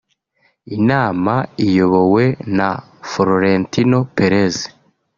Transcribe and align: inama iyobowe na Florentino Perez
inama 0.75 1.33
iyobowe 1.65 2.23
na 2.57 2.69
Florentino 3.09 3.99
Perez 4.15 4.55